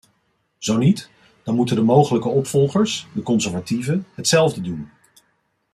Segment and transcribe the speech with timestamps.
[0.57, 1.09] Zo niet,
[1.43, 4.89] dan moeten de mogelijke opvolgers, de conservatieven, hetzelfde doen.